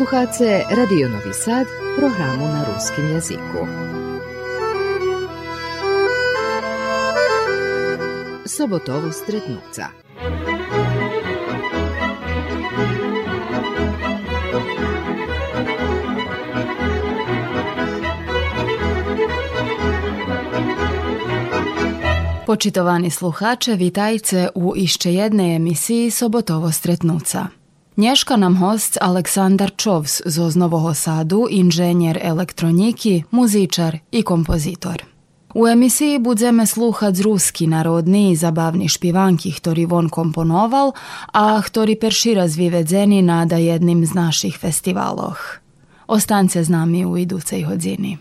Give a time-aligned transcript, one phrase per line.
[0.00, 1.66] Slušate Радио Нови Сад,
[1.96, 3.66] програму на ruskim jeziku.
[8.46, 9.86] Sobotovo стретнуца.
[22.46, 27.59] Počitovani sluhače, vitajce u išće jedne emisiji Sobotovo stretnuca.
[28.00, 35.04] Nješka nam host Aleksandar Čovs z Oznovog Sadu, inženjer elektroniki, muzičar i kompozitor.
[35.54, 40.92] U emisiji budzeme sluhat ruski narodni i zabavni špivanki htori von komponoval,
[41.32, 45.38] a htori perši razvivedeni na da jednim z naših festivaloh.
[46.06, 48.18] Ostance z nami u iducej hodzini.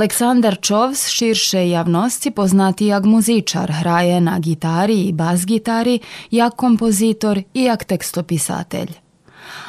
[0.00, 5.98] Aleksandar Čovs, širše javnosti poznatijak muzičar, hraje na gitari i bas gitari,
[6.30, 8.88] jak kompozitor i jak tekstopisatelj.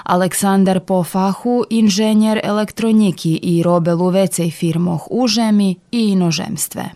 [0.04, 6.90] Aleksandar po fahu inženjer elektroniki i robel u vecej firmoh u žemi i inožemstve.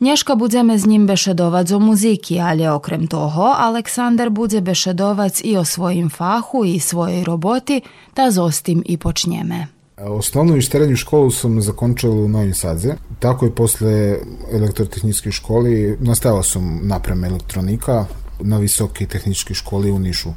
[0.00, 5.64] Nješka budzeme z njim bešedovac o muziki, ali okrem toho Aleksandar budze bešedovac i o
[5.64, 7.80] svojim fahu i svojoj roboti,
[8.14, 9.75] ta zostim i počnjeme.
[9.96, 12.94] Osnovnu i srednju školu sam zakončal u Novim Sadze.
[13.18, 14.18] Tako i posle
[14.52, 18.06] elektrotehničke školi nastavio sam naprem elektronika
[18.40, 20.30] na visoki tehnički školi u Nišu.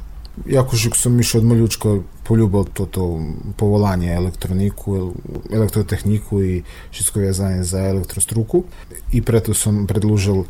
[0.46, 3.20] Jako što sam išao od maljučka poljubal to, to
[3.56, 5.12] povolanje elektroniku,
[5.52, 8.64] elektrotehniku i všetko vezanje za elektrostruku
[9.12, 10.44] i preto sam predlužil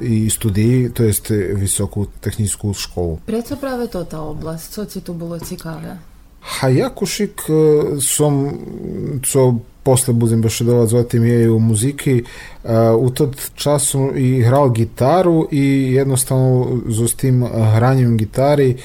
[0.00, 3.18] i studiji, to jest visoku tehničku školu.
[3.26, 4.72] Preco prave to ta oblast?
[4.72, 5.98] Co ci tu bilo cikave?
[6.48, 8.52] Ha Jakušik e, som,
[9.22, 12.22] co posle budem bešedovac zatim je i u muziki,
[12.64, 18.76] e, u tot času i hral gitaru i jednostavno s tim hranjem gitari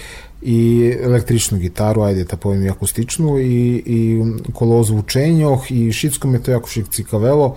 [0.42, 4.24] i električnu gitaru, ajde da povem i akustičnu i, i
[4.54, 7.56] kolo zvučenjoh i šitsko me to jako šik cikavelo,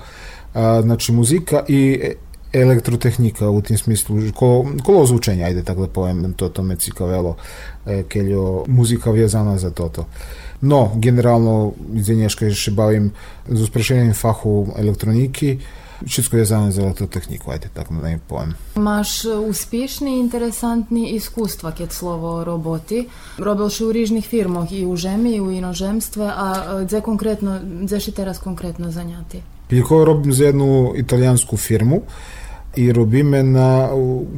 [0.55, 2.01] a, znači muzika i
[2.61, 7.37] elektrotehnika u tim smislu, kolo, kolo zvučenja, ajde tako da povem, to, to me cikavelo,
[7.87, 10.07] e, keljo muzika vezana za toto.
[10.61, 13.11] No, generalno, iz Nješka še bavim
[13.49, 15.59] z usprašenjem fahu elektroniki,
[16.05, 18.55] Všetko je vezano za elektrotehniku, ajde tako da ne povem.
[18.75, 23.09] Maš uspješni i interesantni iskustva kjet slovo roboti.
[23.39, 28.13] Robilši u rižnih firmoh i u žemi i u inožemstve, a gdje konkretno, gdje si
[28.13, 29.43] teraz konkretno zanjati?
[29.71, 32.03] Veliko robim za jednu italijansku firmu
[32.77, 33.89] i robime na,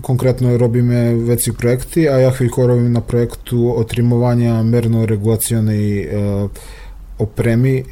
[0.02, 6.48] konkretno robime veći projekti, a ja veliko robim na projektu otrimovanja merno-regulacione e,
[7.18, 7.84] opremi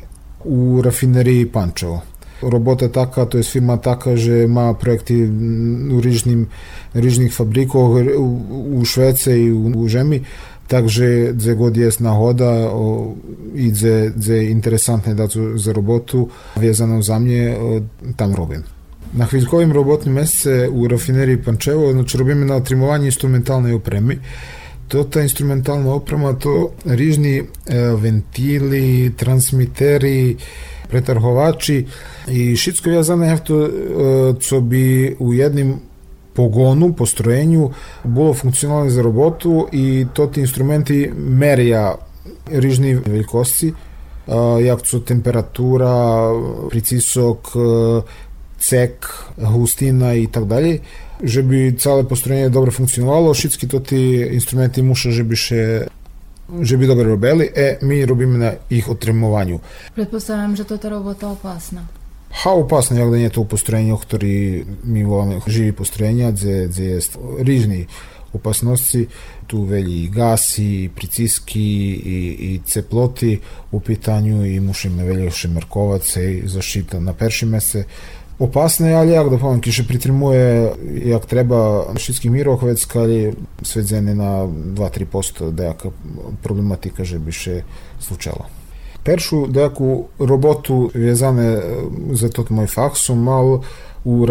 [0.44, 2.02] u rafineriji Pančevo.
[2.42, 5.24] Робота така, то есть фирма така, že má projekty
[5.92, 6.46] u rižnim,
[6.92, 7.96] rižnih fabrikov
[8.76, 10.20] u Švece i u, u Žemi,
[10.68, 13.14] takže gdje god je nahoda o,
[13.54, 17.80] i gdje je interesantne da za robotu vezano za mnje, o,
[18.16, 18.75] tam robim.
[19.12, 24.18] Na hviljkovim robotnim mesece u rafineriji Pančevo, znači robime na otrimovanje instrumentalne opremi,
[24.88, 27.44] to ta instrumentalna oprema, to rižni e,
[27.78, 30.36] ventili, transmiteri,
[30.88, 31.86] pretarhovači
[32.28, 33.70] i šitsko вязане авто
[34.40, 35.74] co bi u jednim
[36.36, 37.70] pogonu, postrojenju
[38.04, 41.94] bilo funkcionalno za robotu i to ti instrumenti merja
[42.46, 43.72] rižni velikosci,
[44.64, 45.94] jak su temperatura,
[46.70, 47.48] pricisok,
[48.58, 49.06] cek,
[49.36, 50.78] hustina i tak dalje,
[51.22, 55.62] že bi cale postrojenje dobro funkcionovalo, šitski to ti instrumenti muša, že bi še
[56.62, 59.58] že bi dobro robili, e, mi robimo na ih otremovanju.
[59.94, 61.86] Pretpostavljam, že to ta robota opasna.
[62.30, 66.84] Ha, opasno je da nije to u postrojenju, ktorý mi volame živi postrojenja, gdje, gdje
[66.84, 67.00] je
[67.38, 67.86] rižni
[68.32, 69.06] opasnosti,
[69.46, 73.40] tu velji i gasi, i priciski i, i ceploti
[73.72, 77.84] u pitanju i mušim ne velje šemerkovac i zaštita na perši mese.
[78.38, 80.72] Opasne, ali jak da povem, ki še pritrimuje,
[81.08, 81.58] jak treba
[81.96, 83.32] šitskih mirohovec, kali
[83.64, 85.88] svedzene na 2-3% dejaka
[86.44, 87.62] problematika, že bi še
[88.04, 88.44] slučalo.
[89.06, 91.62] Першу деяку роботу в'язане
[92.12, 93.64] за тот мой фах сум мал
[94.04, 94.26] у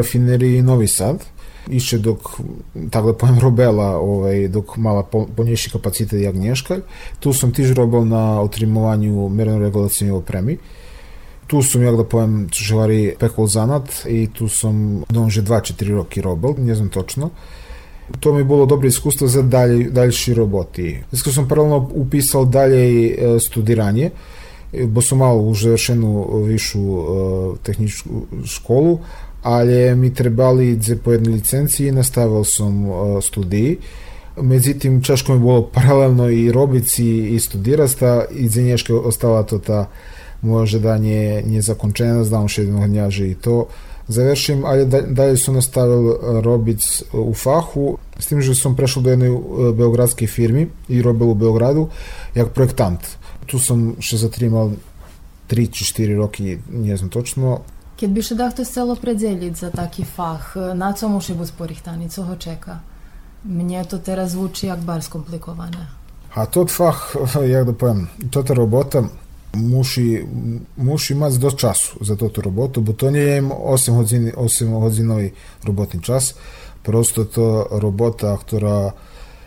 [0.88, 1.22] Sad.
[1.68, 2.40] Iще dok,
[2.92, 5.04] tako da pojem robela, ovaj, dok mala
[5.36, 6.82] ponješi kapacitet jak nješkalj.
[7.20, 10.58] Tu sam tiž robal na otrimovanju merno regulacijne opremi.
[11.48, 16.22] Tu sam, jak da pojem, čuševari pekol zanat i tu sam dom že 2-4 roki
[16.22, 17.30] robal, ne znam točno.
[18.20, 21.04] To mi je bilo dobro iskustvo za dalje, daljši roboti.
[21.12, 24.10] Zato sam paralelno upisal dalje studiranje,
[24.88, 26.84] bo som mal už završenú vyššiu
[27.64, 29.00] tehničku školu,
[29.44, 32.86] ale mi trebali po jednej licenciji, nastavil som
[33.22, 33.78] studiji.
[34.42, 39.90] Međutim, čaško mi bilo paralelno i robici i studirasta i za nješke ostala to ta
[40.46, 43.66] moje žadanje nezakončena, znam še jednog dnja i to
[44.08, 49.38] završim, ali dalje sam nastavil robic u fahu, s tim že sam prešao do jednoj
[49.74, 51.90] beogradske firmi i robil u Beogradu,
[52.36, 53.00] jak projektant.
[53.46, 54.72] Tu sam še zatrimal
[55.48, 57.62] 3 чи 4 роки, не знам точно.
[57.98, 62.36] Keď by ще дехто село предзеліть за такий фах, на цьому ще бути поріхтані, цього
[62.36, 62.82] чека.
[63.46, 65.88] Мені то teraz звучить як бар скомпліковане.
[66.34, 67.16] А тот фах,
[67.48, 69.10] як да повем, тота робота
[69.56, 70.26] муші,
[70.78, 75.34] муші мати до часу за тоту роботу, бо то не є 8 годин, 8 годиновий
[75.64, 76.36] роботний час,
[76.84, 78.94] просто то робота, яка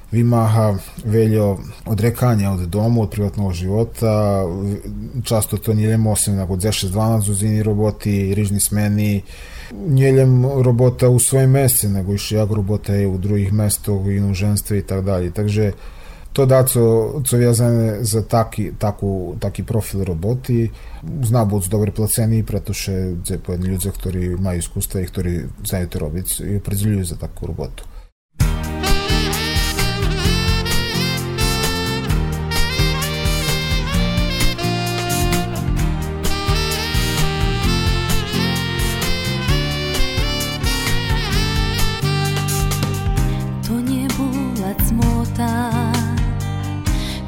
[0.09, 4.45] vymáha veľa odrekanja od domu, od privatnog života,
[5.25, 9.23] často to njeljem osim nego 10-12 uzini roboti, rižni smeni,
[9.73, 14.83] njeljem robota u svojim mjeseci, nego iš jak robota je u drugih mestov, inozemstve i
[14.83, 15.31] tak dalje.
[15.31, 15.73] Takže
[16.34, 20.72] To da, co, co вязане за таки, таку, таки профил роботи,
[21.24, 26.44] зна будуть добре плацені, претоше це поjedні люди, які мають іскусство і які знають робити
[26.52, 27.84] і определюють за таку роботу.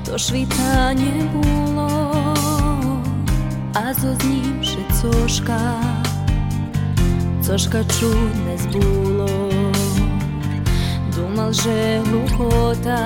[0.09, 2.25] to švitanje було,
[3.75, 5.59] a zoznívše coška,
[7.43, 9.51] coška čudne zbulo.
[11.15, 13.03] Dumal, že hluchota,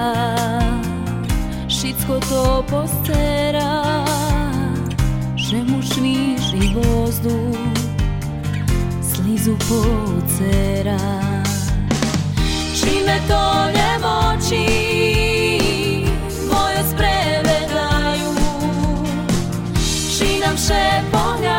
[1.66, 4.06] šicko to postera,
[5.34, 7.58] že mu švíži vozduch,
[9.02, 11.02] slizu poucera.
[12.78, 15.33] Čime to nemoči moje
[20.65, 20.73] Či
[21.13, 21.54] nam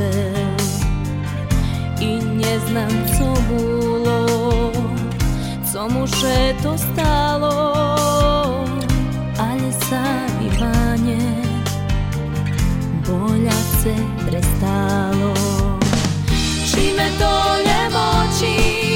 [0.00, 0.56] môžel
[2.00, 4.72] I neznám, co bolo
[5.72, 7.72] Co mu še to stalo.
[9.38, 10.02] Ale sa
[10.42, 11.20] Ivane
[13.06, 13.94] Boljace
[14.26, 15.32] prestalo.
[16.66, 18.89] Čime to nemoči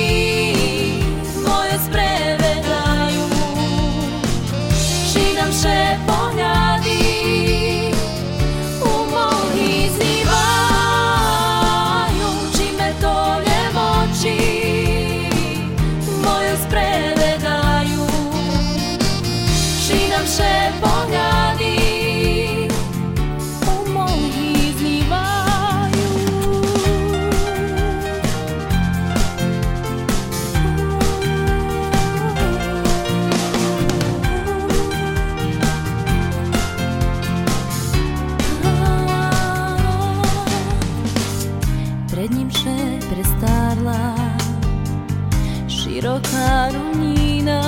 [46.05, 47.65] široká rovnina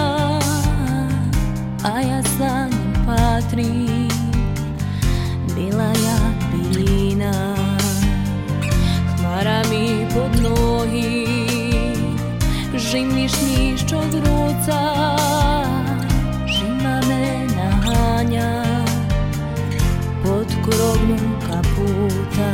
[1.81, 4.13] a ja za ním patrím,
[5.57, 7.33] byla jak bylina.
[9.17, 11.25] Chmarami pod nohy,
[12.77, 14.81] žimniš nišćo vruca,
[16.45, 18.53] žima me naháňa
[20.21, 22.53] pod krovnu kaputa.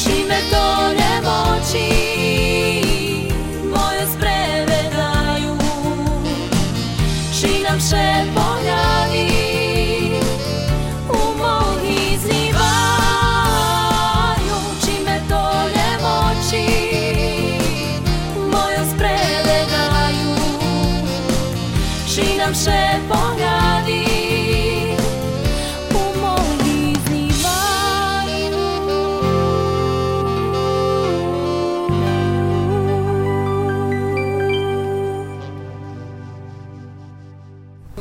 [0.00, 0.64] Čime to
[0.96, 2.07] nemoči moje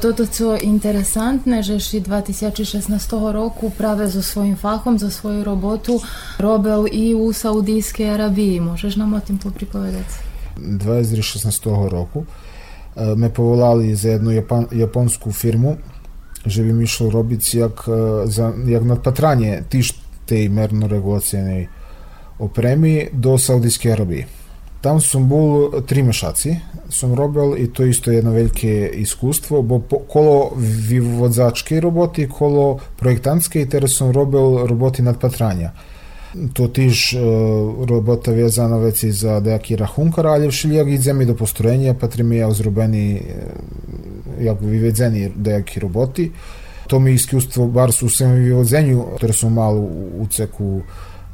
[0.07, 5.99] Toto, co interesantne, že si 2016 roku práve so svojím fachom, za svoju robotu
[6.39, 8.63] robil i u Saudijskej Arabiji.
[8.63, 10.15] Možeš nam o tim popripovedati?
[10.55, 15.75] 2016 року е, ме поволали за jednu Japan, japonskú firmu,
[16.47, 19.91] že by mi išlo robiť jak, e, za, jak nadpatranie tiež
[20.23, 21.67] tej merno-regulacijnej
[22.39, 24.46] opremi do Saudijske Arabije.
[24.81, 30.53] Там сум бул три месеци, сум робил и то исто едно велике искуство, бо коло
[30.55, 35.71] виводзачки роботи, коло проектантски и терес сум робил роботи над патрања.
[36.53, 37.19] Tiž e,
[37.89, 43.15] robota vezana već i za dejaki rachunka raljevši jak idzemi do postrojenja, pa trimi zrobeni
[43.15, 43.21] e,
[44.39, 46.31] jak vyvedzeni dejaki roboti.
[46.87, 49.75] To mi iskustvo bar su u samom vyvodzenju, ktoré som mal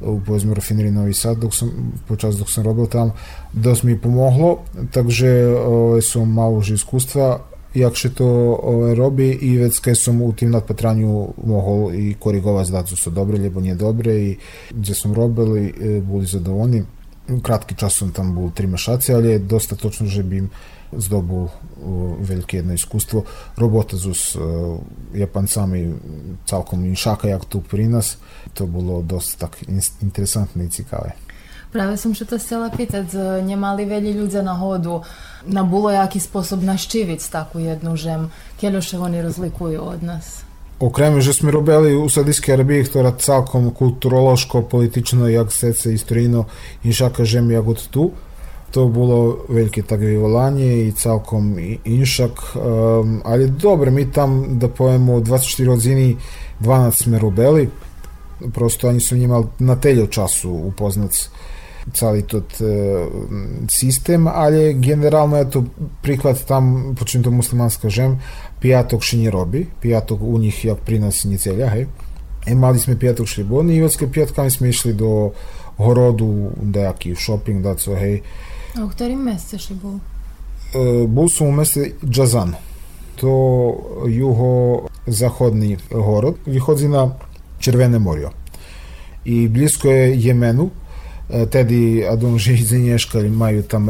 [0.06, 1.72] u, povedzme rafineriji Novi Sad dok sam,
[2.08, 3.12] počas dok sam robil tam,
[3.54, 4.60] dosť mi pomohlo,
[4.92, 10.22] takže ovaj, som mal už iskustva jak še to ovaj, robi i već kaj som
[10.22, 14.38] u tim nadpatranju mohol i korigovati da su dobre, lebo nije dobre i
[14.72, 16.84] gdje sam robil i e, boli zadovoljni.
[17.42, 20.50] Kratki čas sam tam bol tri mešaci, ali je dosta točno, že bi im
[20.98, 21.50] zdobul
[22.20, 23.24] velike jedno iskustvo.
[23.58, 24.80] Robota s uh,
[25.14, 25.94] Japancami
[26.46, 28.18] celkom inšaka, jak tu pri nas.
[28.54, 29.52] To bolo dosť tak
[30.02, 31.14] interesantné i cikavé.
[31.74, 35.02] Práve som što to chcela pitať, nemali veľa ľudia na hodu
[35.48, 38.32] na було який спосіб нащивити таку jednu žem,
[38.62, 40.44] keľo še oni razlikuju od nas?
[40.80, 46.46] Okrem, že sme robili u Saudijskej Arabiji, ktorá celkom kulturološko, politično, jak sece istorijno
[46.84, 48.12] inšaka žem jak od tu.
[48.74, 51.54] To bolo veľké také volanie i celkom
[51.86, 52.58] inšak.
[52.58, 56.18] Um, ali dobro, mi tam, da pojemo, 24 odzini
[56.60, 57.70] 12 sme robili.
[58.54, 61.30] Prosto ani su njima na telju času upoznac
[61.92, 62.66] cali tot e,
[63.68, 65.64] sistem, ali generalno eto
[66.02, 68.20] priklad tam, po čim to muslimanska žem,
[68.60, 71.88] pijatog še nie robi, pijatog u njih jak pri nas nie celja, hej.
[72.46, 75.32] E, mali sme pijatog šljeboni i odske pijatkami sme išli do
[75.78, 78.22] horodu, dejaki shopping, da co, hej.
[78.76, 80.00] A u ktorim meste še bol?
[80.74, 82.56] E, bol som u meste Džazan.
[83.22, 83.34] To
[84.10, 87.12] juho-zahodni город, vychodzi na
[87.60, 88.32] Červene morje.
[89.26, 90.72] I blisko je Jemenu,
[91.50, 93.88] Tedy Adon Željzenješkali majú tam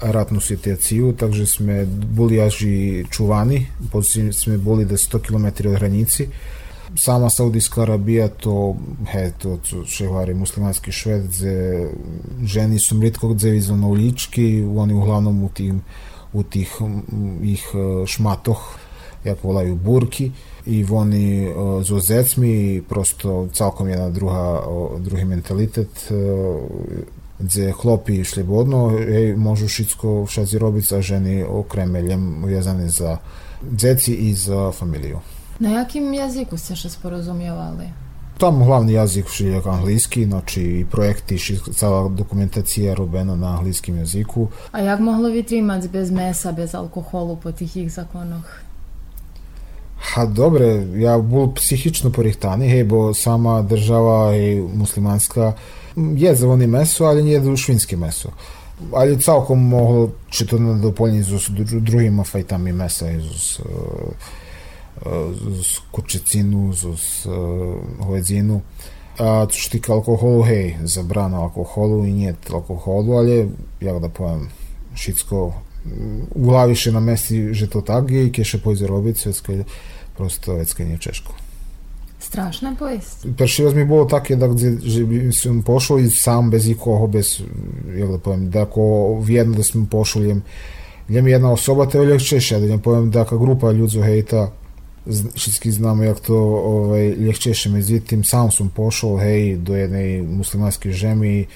[0.00, 2.64] ratnú situáciu, takže sme boli až
[3.10, 6.30] čuvani, poslije sme boli da 100 km od hranici.
[6.96, 8.76] Sama Saudijska Arabija to,
[9.12, 11.86] he, to su šehvari muslimanski švedze,
[12.44, 13.36] ženi su mritko
[13.76, 15.82] na ulički, oni uglavnom u, tim,
[16.32, 16.76] u tih
[17.42, 17.68] ih
[18.06, 18.78] šmatoh,
[19.24, 20.32] jak volaju burki,
[20.66, 21.48] i oni
[21.84, 24.60] so zecmi prosto celkom jedna druga,
[24.98, 26.10] drugi mentalitet
[27.38, 33.18] gdje chlopi slobodno hej, môžu všetko všade robiť a ženy okremeljem vezane za
[33.62, 35.22] djeci i za familiju.
[35.58, 37.88] Na jakim jaziku ste še sporozumievali?
[38.38, 41.38] Tam glavni jazik je angliјski, znači i projekti,
[41.74, 44.48] cela dokumentacija robena na angliјskim jaziku.
[44.72, 48.46] A jak moglo vytrímať bez mesa, bez alkoholu po tých ich zakonoch?
[49.98, 55.56] Ha, dobre, ja bol psychično porihtaný, hej, bo sama država hej, muslimanska
[55.96, 58.30] je za oni meso, ali nije za švinske meso.
[58.94, 61.50] Ali celkom moglo, če to ne dopolni z
[61.82, 63.10] drugima fajtami mesa,
[65.04, 67.26] z, z kurčecinu, z
[68.00, 68.60] hovedzinu.
[69.18, 73.48] A što tika alkoholu, hej, zabrana alkoholu i nije alkoholu, ali,
[73.80, 74.48] jak da povem,
[74.94, 75.52] šitsko
[76.34, 79.62] u glavi še na mesti, že to tak je i ke še pojde robiť, svetska
[80.16, 81.34] prosto vecka nije češko.
[82.18, 83.26] Strašna povest.
[83.38, 87.38] Prvi raz mi bolo také, da gdje, som pošol i sam bez ikoho, bez,
[87.94, 90.42] jak da povem, da ako vjedno da sam pošol, jem,
[91.08, 94.48] jem jedna osoba, te je ljehčeše, da jem povem da ka grupa ľudzu hejta,
[95.08, 101.46] všetky znamo jak to ovaj, ljehčeše, međutim sam sam pošol, hej, do jednej muslimanske žemi,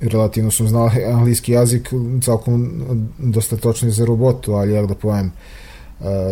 [0.00, 1.92] relativno sam znal anglijski jazik,
[2.22, 2.82] celkom
[3.18, 5.32] dosta točno za robotu, ali jak da povem,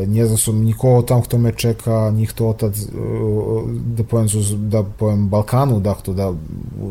[0.06, 2.78] nie znam som nikoho tam, kto me čeka, nikto otac,
[3.96, 4.28] da povem,
[4.70, 6.30] da povem Balkanu, da kto da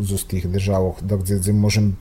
[0.01, 1.95] z tých državoch, da gdje, môžem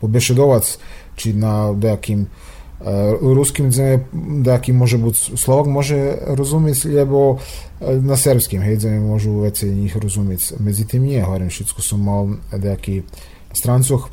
[0.00, 0.76] pobešedovať,
[1.16, 2.49] či na nejakým ruskim
[2.80, 4.08] gdje
[4.44, 7.38] nejaký môže buď Slovak môže rozumieť, lebo
[7.80, 10.56] na serbskim, hej, gdje môžu veci njih rozumieť.
[10.56, 13.04] Medzi tým nie, hovorím, všetko som mal nejaký
[13.52, 14.08] strancoch,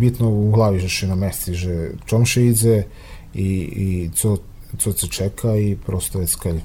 [0.00, 2.76] bitno u glavi že še na mesti, že čom še ide
[3.36, 4.40] i, i co
[4.78, 6.60] co se čeka i prosto je skalj.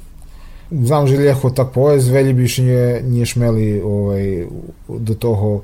[0.72, 4.46] Znam, že ljeho tak povez, velji biš nije, nije šmeli ovaj,
[4.88, 5.62] do toho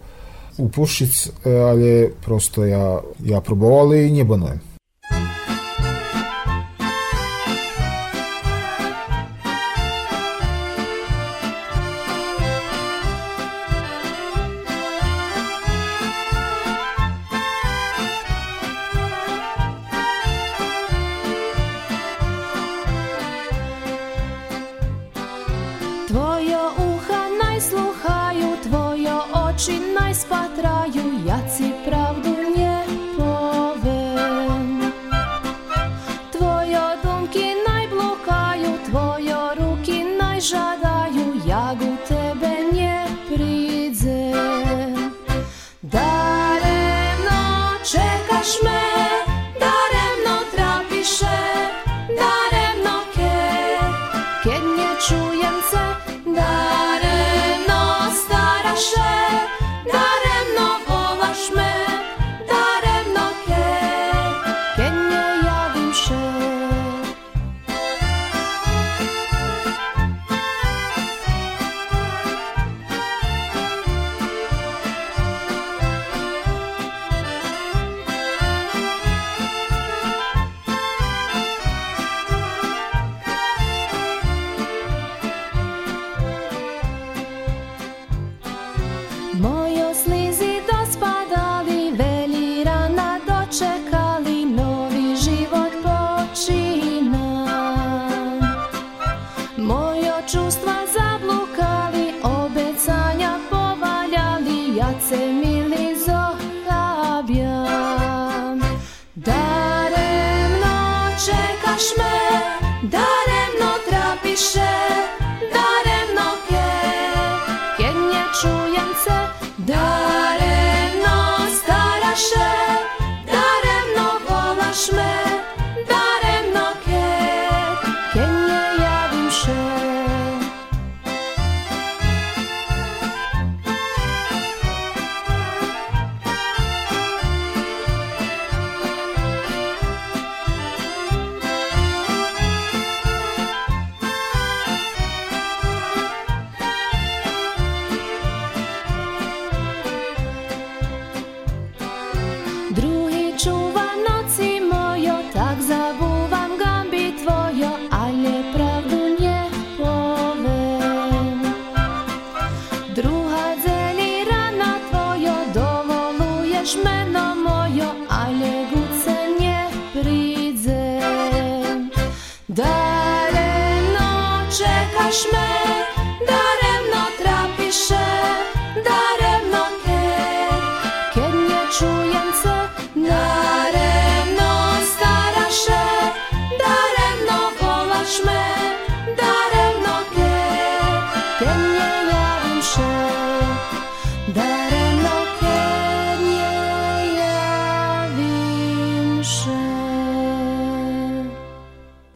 [0.57, 4.72] upušic, ali prosto ja, ja probovali i nije banujem.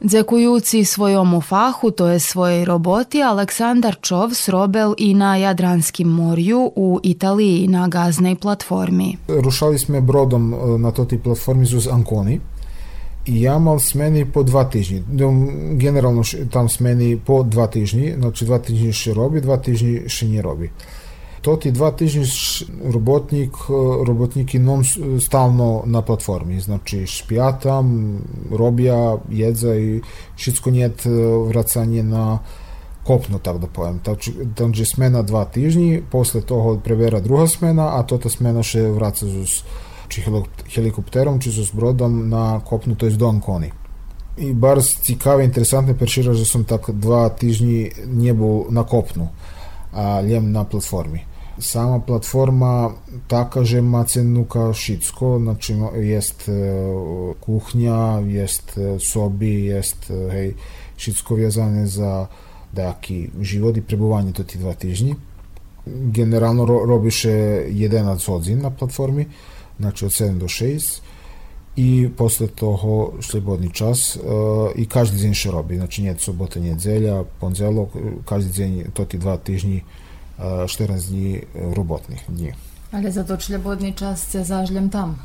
[0.08, 7.00] Дзякуючи своєму фаху, то є своїй роботі, Олександр Човс робив і на Ядранськім морю у
[7.02, 9.18] Італії на газній платформі.
[9.28, 10.44] Rušali sme brodom
[10.80, 12.40] na toj platformi zuz Anconi
[13.28, 14.64] i ja mal smeni po dva
[15.76, 20.26] Генерално ш- там смени по два тижні, значи два тижні ще роби, два тижні ще
[20.26, 20.70] не роби.
[21.40, 23.56] Тоти два тижні ш- роботник,
[24.06, 24.82] роботники non
[25.20, 27.06] stalno na platformi, znači
[27.52, 28.18] tam,
[28.52, 30.00] robija, jedza i
[30.36, 31.10] všetko njet e,
[31.48, 32.38] vracanje na
[33.06, 34.00] kopno, tak da povem.
[34.54, 35.44] Takže smena dva
[36.10, 39.62] после того прибера друга смена, а тота смена ще враца з
[40.08, 43.70] чи хелик- helikopterom, чи з бродом на kopnu, to jest do Anconi.
[44.38, 44.82] I bar
[45.44, 49.28] інтересантне перший раз, що сам так два тижні не був на kopnu,
[49.92, 51.20] a ljem na platformi.
[51.60, 52.90] Sama platforma
[53.28, 56.52] taka, że ma cenu kao wszystko, ma- jest e,
[57.40, 60.54] kuchnia, jest e, sobi, jest e, hej,
[60.96, 62.26] wszystko wiązane za
[62.74, 65.14] taki život i prebuvanje to ti dva tižnji.
[65.86, 67.30] Generalno ro, robiš e,
[67.70, 69.26] 11 godzin na platformi,
[69.78, 71.02] znači od 7 do 6
[71.76, 74.20] i posle toho slobodni čas e,
[74.76, 79.36] i každi dzień še robi, znači nije sobota, nedjelja, ponzelok, každi dzień to ti dva
[79.36, 81.42] tižnji, e, 14 dni e,
[81.74, 82.54] robotnih dni.
[82.92, 85.20] Але зато шлябодний час це заžljem tam.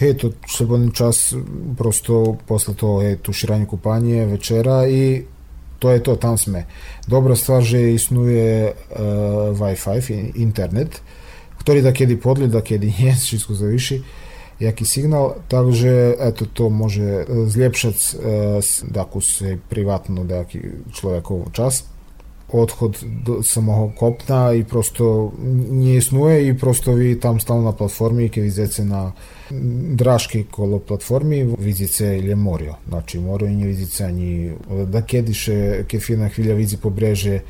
[0.00, 1.34] Hej, to slobodni čas,
[1.76, 5.24] prosto posle toho je tuširanje kupanje, večera i
[5.78, 6.64] to je to, tam sme.
[7.06, 11.02] Dobra stvar, že isnuje uh, Wi-Fi, internet,
[11.58, 13.96] ktorý da kedy podli, da kedy nie, všetko zaviši,
[14.62, 18.22] jaki signal, takže eto to može e, zljepšac uh,
[18.90, 20.60] daku se privatno daki
[20.92, 21.84] človekov čas
[22.52, 25.32] odhod do samого kopna i prosto
[25.70, 29.12] nie isnuje i prosto vi tam stalno na platformi keď vidite na
[29.94, 32.74] draški kolo platformi vidite ilje morio.
[32.88, 34.52] Znači morio i nie vidite ani
[34.86, 37.40] da kediše keď fina hvilja vidzi pobreže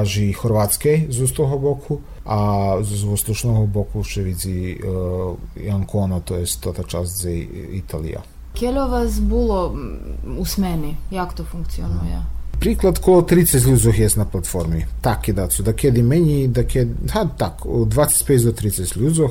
[0.00, 2.38] aži Hrvatskej z toho boku, a
[2.82, 5.34] z vostočnog boku še vidzi uh,
[5.74, 7.30] Ancona, to je ta čast za
[7.72, 8.22] Italija.
[8.62, 9.98] Вас було м,
[10.38, 10.96] у смені?
[11.10, 12.22] Як то функціонує?
[12.60, 14.86] Приклад коло 30 ljudzoh jest na platformi.
[15.00, 19.30] Taki da su, da kedi meni, da kedi, ha, tak, od 25 do 30 ljudzoh.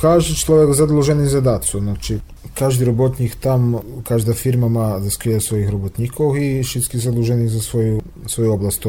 [0.00, 2.20] Kaže človek zadluženi za dacu, znači
[2.54, 8.02] každý robotnik tam, každá firma má za skvije svojich robotníkov i všetky zadluženi za svoju,
[8.26, 8.82] svoju oblast,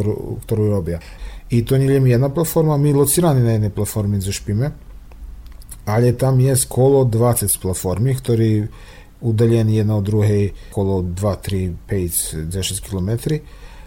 [0.43, 0.99] ktorú robia.
[1.49, 4.73] I to nie len jedna platforma, my locirani na jednej platformi za špime,
[5.85, 8.67] ali tam je kolo 20 platformi, ktorí
[9.21, 13.09] udaljeni jedna od druhej kolo 2, 3, 5, 10 km,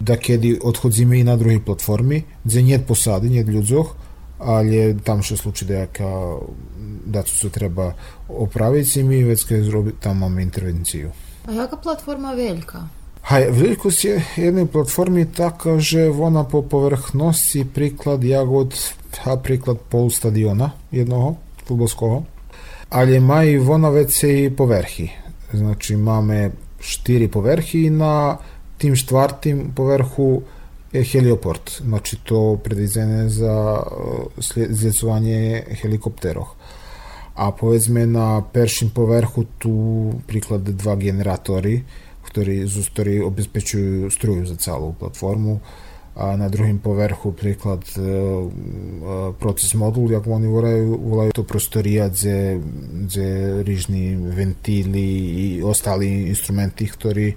[0.01, 3.98] da kedy odchodzimy i na druhej platformi, gdzie nie posady, nie ľudzoch,
[4.39, 6.39] ali tam še sluči dejaka
[7.07, 7.93] dacu co treba
[8.29, 11.11] opraviti i mi već kad zrobi, tam mamy intervenciju.
[11.49, 12.89] А яка платформа велька?
[13.23, 18.73] Haj, velikost je jednej platformi taka, že ona po povrchnosti priklad jagod,
[19.25, 21.35] ha priklad pol stadiona jednoho,
[21.69, 22.23] futbolskого,
[22.89, 25.11] ali ma i ona već i povrhi.
[25.53, 28.37] Znači, máme štiri povrhi i na
[28.79, 30.43] tim štvartim povrhu
[30.93, 31.83] е хелиопорт.
[31.85, 33.83] Значи то predviđene za
[34.57, 36.47] e, zljecovanje helikopterov.
[37.35, 41.85] A powiedzmy na pierwszym powerchu tu przykład dwa generatory,
[42.23, 45.59] które z której obezpieczają struju za całą platformę.
[46.15, 52.09] A na drugim powerchu przykład e, e, proces modul, jak oni wołają, wołają to prostoria,
[52.09, 52.61] gdzie,
[53.05, 53.29] gdzie
[53.67, 57.33] różne wentily i ostali instrumenty, które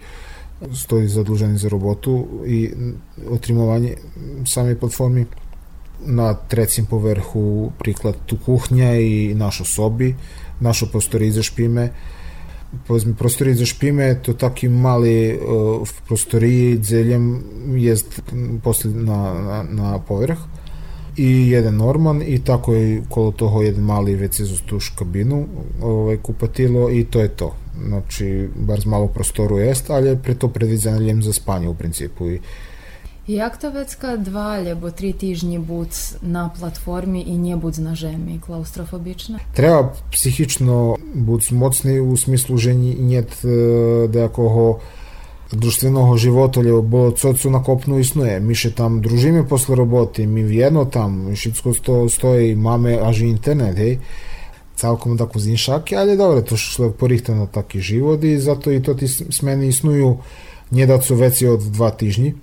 [0.74, 2.72] stojí zadlužení za robotu i
[3.30, 3.96] otrimovanje
[4.46, 5.26] same platformy.
[6.06, 10.16] Na trećem povrchu príklad tu kuhnja i našo sobi,
[10.60, 11.90] našo prostorije za špime,
[12.88, 17.44] povedzme prostorije za špime to taki mali uh, prostoriji zeljem
[17.76, 18.22] jest
[18.64, 20.38] posle na, na, na povrh.
[21.18, 25.48] I jedan norman i tako je kolo toho jedan mali WC za tuš kabinu
[25.82, 30.48] ovaj, kupatilo i to je to znači bar malo prostoru jest ali je pre to
[30.48, 32.40] predviđeno za spanje u principu i
[33.28, 38.42] Jak to vecka dva alebo tri týždni buď na platformi i nie buď na žemi
[38.42, 39.40] klaustrofobične?
[39.54, 43.48] Treba psihično buď mocni u smislu že njet e,
[44.10, 44.82] nejakого
[45.52, 48.40] društvenog života, lebo cocu na kopnu iснує.
[48.40, 53.78] Ми ще там дружимо після роботи, ми в'єдно там, všetko sto, stoji, máme až internet,
[53.78, 54.00] hej.
[54.76, 58.96] Цалком таку зіншаки, але добре, то що поріхта на такий живот і зато і то
[58.96, 60.20] ті смени існуju
[60.72, 62.34] nie da su veci od dva tižnji.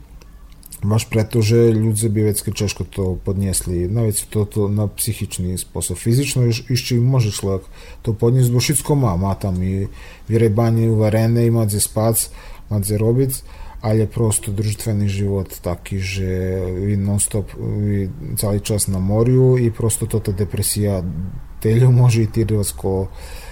[0.79, 3.91] Baš preto, že ľudia by vecke češko to podniesli.
[3.91, 5.99] Na vec to, to na psychičný spôsob.
[5.99, 7.67] Fizično ešte može človek
[8.07, 9.19] to podniesť, bo všetko má.
[9.19, 9.91] Má tam i
[10.31, 12.31] vyrebanie uvarené, ima gdje spac,
[12.71, 13.33] má gdje robiť,
[13.83, 16.31] ale prosto družstveni život taký, že
[16.62, 18.07] vi non stop, vi
[18.38, 21.03] celý čas na morju i prosto toto depresija
[21.62, 23.09] teľu može i tirsko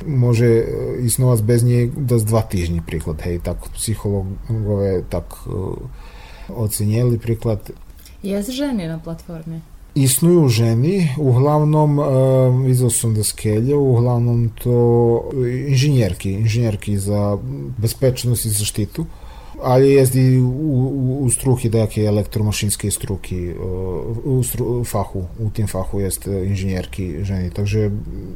[0.07, 0.65] može
[1.03, 5.75] isnovac bez nje do dva tižnji príklad, hej, tak psihologove tak uh,
[6.49, 7.71] ocenjeli príklad
[8.23, 9.61] Jest ženi na platformi?
[9.95, 12.07] Isnuju ženi, uglavnom, uh,
[12.67, 15.23] vidio sam da skelje, uglavnom to
[15.69, 17.39] inženjerki, inženjerki za
[17.79, 19.07] bezpečnost i zaštitu,
[19.64, 25.50] ali jest i u, u, u struhi dake elektromašinske struki, uh, u stru, fahu, u
[25.50, 27.92] tim fahu jest inženjerki ženi, takže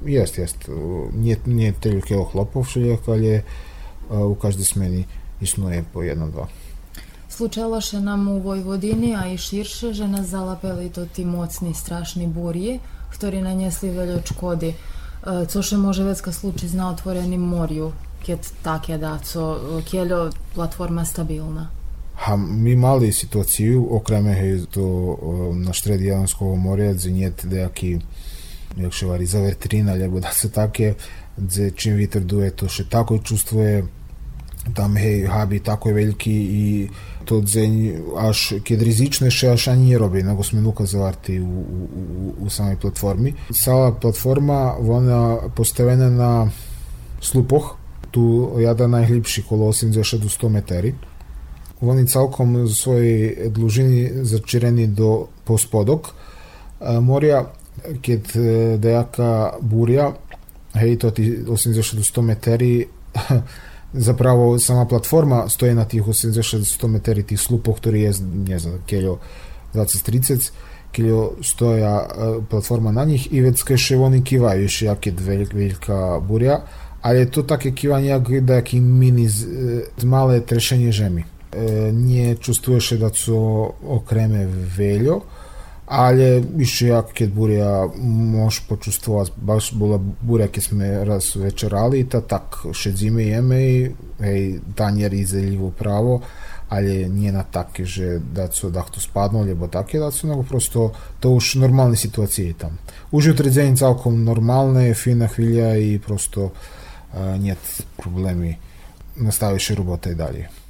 [0.06, 0.70] jest, jest,
[1.14, 5.06] nije, nije toliko hlopov šeljak, ali uh, u každej smeni
[5.42, 6.48] isnuje po jedan, dva.
[7.30, 12.80] Случалоше нам у Vojvodini, a i širše, že nas zalapeli to ti mocni, strašni burji,
[13.12, 14.72] ktorí nanesli veľa škody.
[14.72, 16.96] E, Co še može vecka slučiť na
[18.21, 21.71] keď také dá, co kjeľo platforma stabilna?
[24.71, 24.87] To
[25.57, 27.97] na štredi Jadanskого morja, gdje njet dejaki,
[28.77, 30.95] jak še vari, zavetrina, lebo da se také,
[31.37, 33.89] gdje čim viter duje, to še tako čustvuje,
[34.77, 36.65] tam hej, habi tako je veljki i
[37.25, 37.73] to dzeň
[38.21, 43.33] až keď rizičnejšie až ani nerobí, nego sme ukazovali u, u, u, u samej platformi.
[43.49, 46.53] Cała platforma, ona postavena na
[47.21, 47.80] slupoch,
[48.11, 50.95] tu jada najljepši kolos in došel do 100 meteri.
[51.81, 56.15] Oni całkom w swojej dłużyni zaczereni do pospodok.
[56.81, 57.47] Eh, morja,
[58.03, 58.41] kiedy
[58.75, 60.13] eh, dejaka burja,
[60.75, 62.87] hej, to ti 80 do 100 meteri,
[63.95, 68.13] zapravo sama platforma stoji na tih 80 do 100 meteri tih slupov, ktorý je,
[68.49, 69.19] ne znam, keljo
[69.75, 70.51] 20-30,
[70.93, 73.33] keljo stoja eh, platforma na njih.
[73.33, 75.15] I već kaj še oni kivaju, još jak je
[75.53, 76.61] velika burja,
[77.03, 79.47] ali je to kivanje jak taki mini z,
[79.97, 81.25] z male trešenje žemi.
[81.53, 85.21] E, nie čustvuješ da su okreme veljo,
[85.87, 92.21] ali više jak kad burja možeš počustvovati, baš bila burja kad sme raz večerali, ta
[92.21, 96.21] tak še zime jeme i hej, tanjer izeljivo pravo,
[96.69, 100.43] ali nije na take, že da su da to spadno, lebo take da su, nego
[100.43, 102.79] prosto to už normalne situacije tam.
[103.11, 106.53] Už utredzenie celkom normalne, fina chvíľa i prosto uh,
[107.39, 108.59] niet problemi
[109.15, 110.49] nastaviš robota i dalje.
[110.49, 110.70] Darmo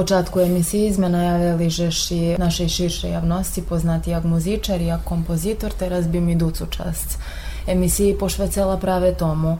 [0.00, 5.72] Na počatku emisiji sme najavili žeš i našej širšej javnosti poznati jak muzičar, jak kompozitor,
[5.72, 7.18] teraz bi mi ducu čast
[7.66, 9.58] emisiji pošvecela prave tomu.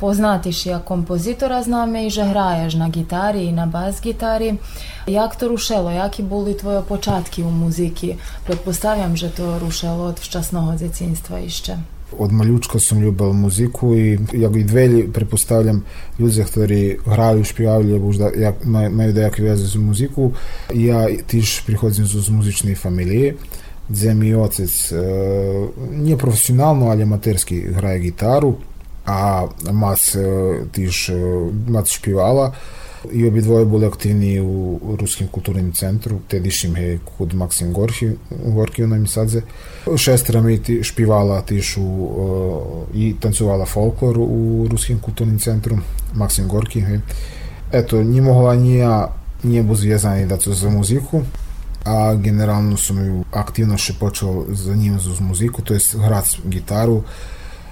[0.00, 4.56] Poznatiš jak kompozitora zname i že hraješ na gitari i na bas gitari.
[5.06, 8.16] Jak to rušelo, jaki boli tvoje počatki u muziki?
[8.44, 11.76] Pretpostavljam, že to rušelo od ščasnog djecinstva išće.
[12.22, 15.82] Od maljučka som ljubel muziku i jak i dvelji, prepostavljam,
[16.18, 20.30] ljudi, ktorí hrajú, špievajú, lebo už da, jak, maj, majú dajaké veze z muziku.
[20.70, 23.34] Ja tiež prichodzím z muzičnej familije,
[23.88, 25.02] gdje mi otec e,
[25.90, 28.54] nije profesionalno, ali amaterski hraje gitaru,
[29.06, 30.22] a mac e,
[30.70, 31.18] tiež e,
[31.66, 32.54] mac špievala
[33.12, 38.10] i obidvoje boli aktivni u, u Ruskim kulturnim centru, tedišnjim je kod Maksim Gorki,
[38.46, 39.42] Gorki na Misadze.
[39.96, 45.78] Šestera mi ti špivala tiš u, uh, i tancovala folklor u Ruskim kulturnim centru,
[46.14, 46.80] Maksim Gorki.
[46.80, 47.00] He.
[47.72, 51.22] Eto, ni mogla ni ja nije był związany da za muziku,
[51.84, 57.02] a generalno sam ju aktivno še počeo zanimati za muziku, to jest grati gitaru.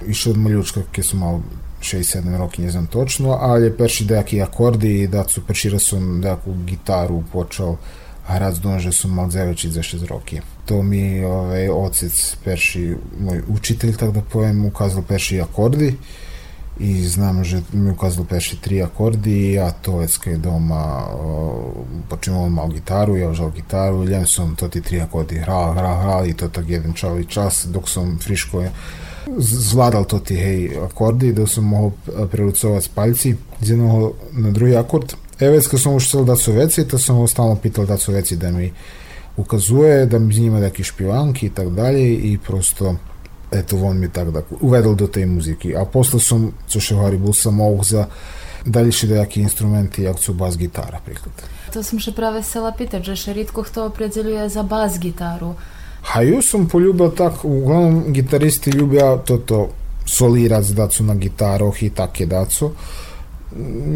[0.07, 1.39] Išao od maljučka, keď som mal
[1.81, 6.21] 6-7 roky, ne znam točno, ali perši dejaki akordi i da su perši raz sam
[6.21, 7.77] dejaku gitaru počeo
[8.25, 10.41] hrać donže sam mal 9 za 6 roki.
[10.65, 15.95] To mi ovaj, ocec perši, moj učitelj, tak da pojem, ukazal perši akordi
[16.79, 21.73] i znam, že mi ukazal perši tri akordi i ja to već je doma o,
[22.09, 26.27] počinio mal gitaru, ja užal gitaru, ljem sam to ti tri akordi hral, hral, hral
[26.27, 28.63] i to tak jedan čali čas dok sam friško
[29.37, 31.91] zvladal to ti hej akordi, da sam mogao
[32.31, 35.13] prerucovati palci z jednog na drugi akord.
[35.39, 38.35] E, već kad sam chcel da su veci, to sam stalno pital da su veci
[38.35, 38.73] da mi
[39.37, 42.95] ukazuje, da mi z neki špivanki i tak dalje i prosto
[43.51, 45.75] eto, on mi tak da uvedel do tej muziki.
[45.75, 48.07] A posle sam, co še говори, bol sam ovog za
[48.65, 51.33] дальше деякі інструменти, як цю бас-гітара, приклад.
[51.73, 55.55] To sam še prave sela pitati, že še ritko hto opredzeljuje za bas gitaru.
[56.13, 59.69] А ju sam poljubio tak, uglavnom gitaristi ljubja toto
[60.05, 62.71] solirac dacu na gitaroh i take dacu.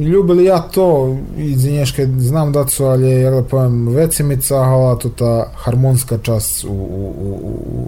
[0.01, 5.09] Ljubili ja to, iz nješke znam dacu, ali jak da povem, veci mi cahala to
[5.09, 7.31] ta harmonska čast u, u, u,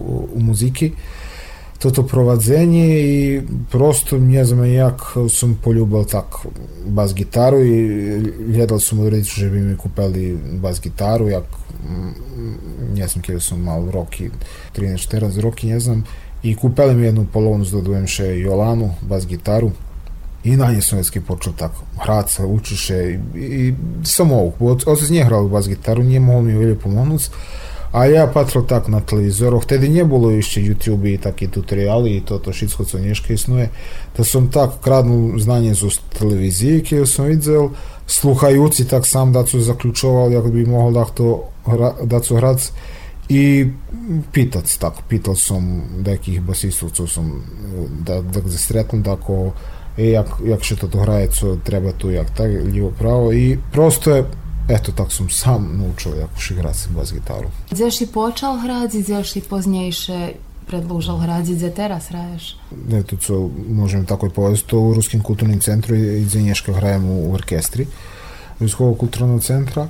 [0.08, 0.92] u, u muziki.
[1.80, 6.26] Toto provadzenje i prosto ne znam jak sam poljubal tak
[6.86, 11.44] bas gitaru i gledal sam u reći, že bi mi kupili bas gitaru, jak
[12.96, 14.30] ne znam kje sam mal roki,
[14.78, 16.04] 13-14 roki, ne znam,
[16.44, 19.72] i kupili mi jednu polovnu da dodujem še Jolanu, bas gitaru,
[20.44, 23.74] i na nje sam već počeo tako hrat se, učiše i, i
[24.04, 27.30] samo ovog, bo otec nije hrao bas gitaru, nije mogao mi velje pomonuc,
[27.92, 32.22] a ja patrol tak na televizoru, vtedy nie było jeszcze YouTube i takie tutoriali i
[32.22, 33.70] to, to wszystko, co Nieszka istnieje,
[34.14, 37.70] to sam tak kradnął znanie z telewizji, kiedy sam widział,
[38.08, 42.74] słuchający tak sam dacu zaključoval, jak bi mogao da to hra, dacu hrać
[43.30, 43.72] i
[44.32, 47.44] pitać, tak, pitał sam nekih basistov, co sam
[48.06, 49.52] da, da ga sretnem, tako,
[49.98, 54.16] e, jak, jak še to hraje, co treba tu, jak tak, lijevo pravo i prosto
[54.16, 54.24] je
[54.70, 57.50] Eto, tak sam sam naučio jako igrati bas gitaru.
[57.72, 60.32] Gdje si počal hrati, gdje si poznejše
[60.68, 62.58] predlužal hrati, gdje teraz hraješ?
[62.94, 67.10] Eto, co možem tako i povesti, to u Ruskim kulturnim centru i gdje Nješka hrajem
[67.10, 67.88] u orkestri
[68.60, 69.88] Ruskog kulturnog centra,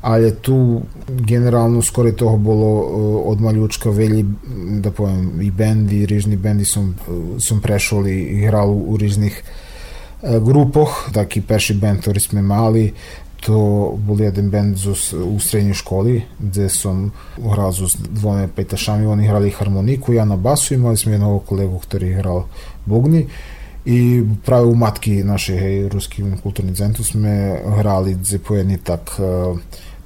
[0.00, 2.80] ali tu generalno skoro toho bolo
[3.24, 4.24] od maljučka velji,
[4.80, 6.94] da povem, i bendi, rižni bendi som,
[7.38, 9.42] som prešol i hral u rižnih
[10.22, 12.92] grupoh, taki perši band, ktorý sme mali,
[13.40, 19.26] to bol jeden band zo, u srednjoj školi gde sam hral s dvome petašami, oni
[19.26, 22.44] hrali harmoniku, ja na basu, imali smo jednog kolegu koji hral
[22.86, 23.26] bugni
[23.84, 29.16] i pravi u matki naše hej, ruskim kulturnim centru sme hrali po jedni tak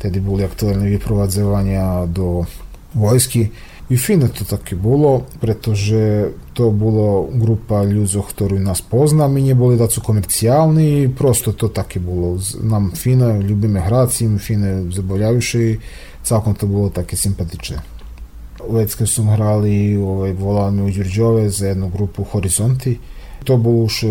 [0.02, 2.42] tedy boli aktuálne vyprovadzovania do
[2.98, 3.54] vojsky.
[3.86, 9.80] I fine to také bolo, pretože to bolo grupa ľudí, ktorí nás pozná, my neboli
[9.80, 12.36] dacu komerciálni, prosto to také bolo.
[12.60, 15.80] Nám fine, ľubíme hrať im, fine zaboľavšie,
[16.22, 17.80] celkom to bolo také sympatičné.
[18.62, 22.98] Već kad su hrali ovaj, volani u Đurđove za jednu grupu Horizonti,
[23.44, 24.04] to bol už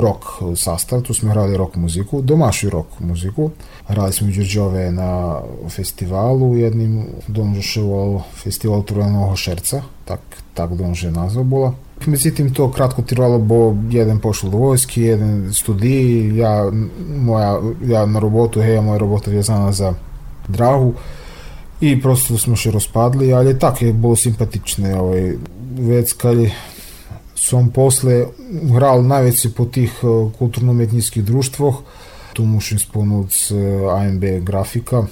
[0.00, 3.50] rok sastav, tu smo hrali rock muziku, domašu rock muziku.
[3.86, 10.20] Hrali smo Đurđove na festivalu jednim, donžeševal festival Trujanog šerca, tak,
[10.54, 11.74] tak donže nazva bola.
[12.06, 16.70] Međutim, to kratko trvalo, bo jedan pošao do vojski, jedan studij, ja,
[17.16, 19.94] moja, ja na robotu, hej, moja robota vezana za
[20.48, 20.94] Drahu
[21.80, 25.32] i prosto smo še rozpadli, ali tak je bilo simpatične, ovaj,
[25.78, 26.50] već kad som
[28.74, 29.92] hral najveći po tih
[30.38, 31.74] kulturno-umetničkih društvah,
[32.38, 33.54] tu musím spomenúť e,
[33.90, 35.06] AMB Grafika,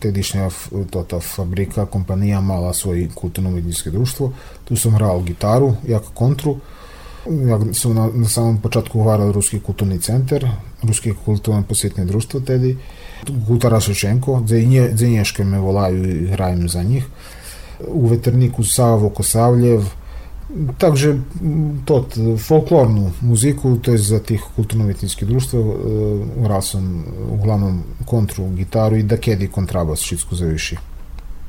[0.00, 4.32] tedišnja f- to, ta fabrika, kompanija mala svoje kulturno-umjetničko društvo.
[4.64, 6.56] Tu sam hrao gitaru, jak kontru.
[7.28, 10.46] Ja sam na, samom početku hvarao Ruski kulturni centar,
[10.82, 12.76] Ruski kulturno posjetne društvo tedi.
[13.80, 14.42] Ševčenko,
[14.92, 17.04] dze nješke me volaju i hrajem za njih.
[20.48, 20.68] M,
[21.84, 25.60] tot, folklornu muziku, to je za tih kulturno-umjetničkih društva,
[26.44, 30.76] hral sam uglavnom kontru, gitaru i da kedi kontrabas, šitsku zaviši.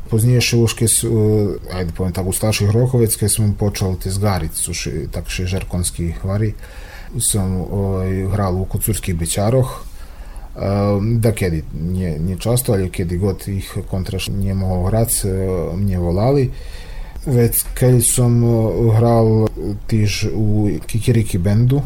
[0.10, 4.56] Poznije še uške, su, e, ajde povem tako, starših rokovec, kad smo počeli te zgarit,
[4.56, 6.54] su še, tak še žarkonski hvari,
[7.22, 10.74] sam ovaj, hral u Kocurskih bećaroh, e,
[11.20, 15.38] da kedi, nije, nije často, ali kedi god ih kontraš nije mogao hrat, e,
[15.76, 16.87] mě volali, već
[17.74, 19.48] kad sam uh, hral
[19.88, 21.82] tiž u Kikiriki bendu,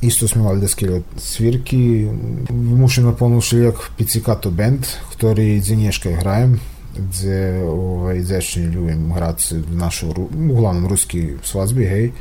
[0.00, 2.08] isto smo imali deske svirki,
[2.50, 6.60] mušim napomenuti jak Pizzicato band, ktorý dzinješka hrajem,
[6.96, 10.12] gdje ovaj, dečni ljubim hrat našu,
[10.50, 12.12] uglavnom ruski svadbi, hej.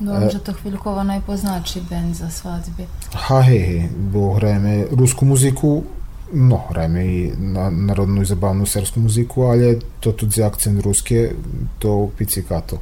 [0.00, 2.88] Dobro, že to chvíľkovo najpoznači band za svadby.
[3.12, 5.84] Ha, hej, hej, bo hrajeme rusku muziku,
[6.32, 11.30] no, hrajeme i na, narodnu i zabavnu serbsku muziku, ali je to tudi akcent ruske,
[11.78, 12.76] to Pizzicato.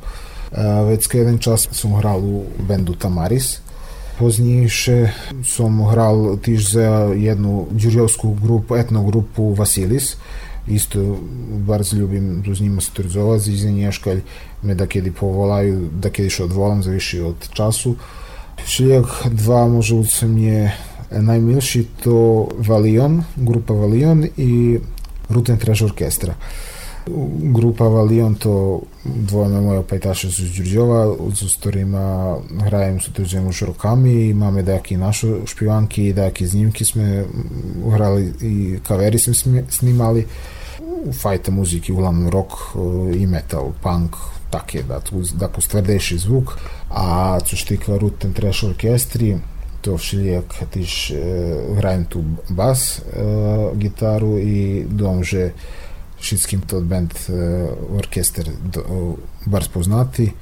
[0.53, 3.59] E, već ka jedan čas sam hral u bendu Tamaris,
[4.19, 4.69] Poznije
[5.45, 10.17] sam hral tiž za jednu đurjovsku grupu, etno grupu Vasilis,
[10.67, 11.19] isto
[11.51, 14.21] bardzo ljubim z njima se turizovati, iz nješkalj
[14.63, 17.95] me da kedi povolaju, da kedi še odvolam, zaviši od času.
[18.67, 19.95] Šiljak dva može
[20.27, 20.75] mi je
[21.11, 24.79] najmilši to Valion, grupa Valion i
[25.29, 26.35] Ruten Trash Orkestra.
[27.41, 33.63] Grupa Valion to dvojme moje pajtaše su iz Đurđova, s ktorima hrajem su tuđem už
[33.63, 37.25] rokami, máme dajaki naše špivanki, dajaki znimki sme
[37.93, 40.27] hrali i kaveri sme snimali.
[41.23, 42.53] Fajta muziki, uglavnom rock
[43.15, 44.17] i metal, punk,
[44.51, 46.59] tak je, da, tu, dakle, stvrdeši zvuk.
[46.91, 49.37] A co štika Ruten Trash Orkestri,
[49.83, 55.53] то Шилек, ты ж э, играем ту бас э, гитару и дом же
[56.21, 57.13] wszystkim to band
[57.97, 58.51] orkiester
[59.47, 60.33] bardzo poznaty.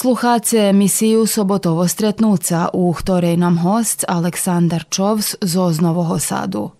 [0.00, 6.70] Sluchacie emisiju Sobotovo stretnuca, u ktorej nam host Aleksandar Čovs z Oznovoho Sadu.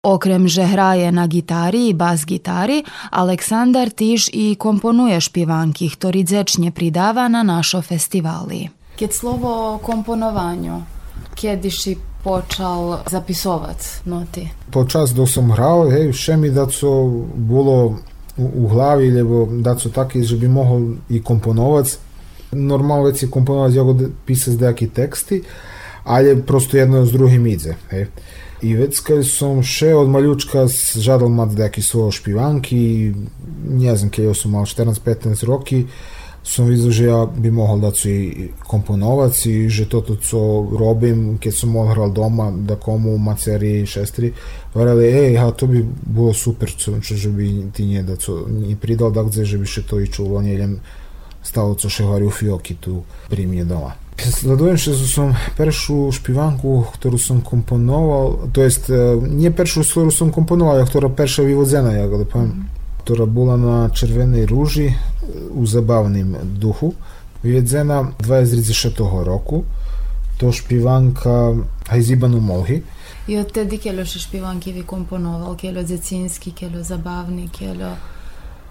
[0.00, 6.72] Okrem že hraje na gitari i bas gitari, Aleksandar tiž i komponuje špivanki, ktorý dzečnje
[6.72, 8.72] pridava na našo festivali.
[8.96, 10.88] Keď slovo o komponovanju,
[11.36, 14.48] kedy si počal zapisovat noti?
[14.72, 18.00] Počas dok som hral, hej, še mi da co було
[18.38, 22.07] у, у главі, либо да co таке, že bi mohol i komponovac.
[22.52, 23.96] Normalno već je komponovac jako
[24.26, 25.40] pisać dejaki teksty,
[26.04, 27.74] ale prosto jedno z drugim ide.
[27.90, 28.06] Hej.
[28.62, 30.66] I već kad som še od maljučka
[30.98, 33.14] žadal mat dejaki svoje špivanki,
[33.70, 35.84] ne znam, keď som mal 14-15 roky,
[36.42, 41.38] som videl, že ja bi mohol da su i komponovac i že toto co robim,
[41.38, 44.32] keď som odhral doma, da komu maceri i šestri,
[44.74, 48.76] varali, ej, ha, to bi bilo super, co, že bi ti nje da co ni
[48.76, 50.80] pridal, da gdje, že bi še to i čulo, njeljem
[51.48, 53.94] stalo co še vari u fioki tu pri mnje doma.
[54.18, 58.90] Sledujem što sam peršu špivanku, ktorú som komponoval, to jest,
[59.22, 62.66] nie peršu, ktorú som komponoval, a ktorá perša vyvodzena, ja ga da poviem,
[63.06, 64.90] ktorá bola na Červenej rúži
[65.54, 66.92] u zabavnim duhu.
[67.46, 69.62] Vyvedzená 2036 roku.
[70.42, 71.54] To špivanka
[71.86, 72.82] Hajzibanu Molhi.
[73.28, 77.94] I od tedi kjelo še špivanki vi komponoval, kjelo dzecinski, kjelo zabavni, kjelo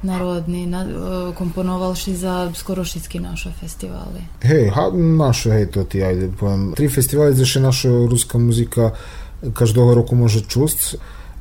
[0.04, 0.90] narodni, na, e,
[1.34, 4.22] komponoval si za skoro všetky naše festivali.
[4.42, 6.74] Hej, ha, naše, hej, to ti, ajde, poviem.
[6.78, 8.94] Tri festivali, gde še naša ruska muzika
[9.54, 10.96] každého roku može čust.